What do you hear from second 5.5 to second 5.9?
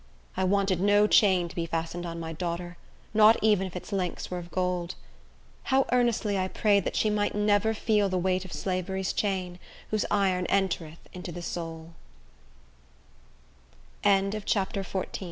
How